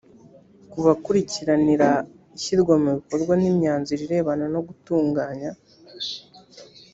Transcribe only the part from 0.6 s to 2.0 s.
kubakurikiranira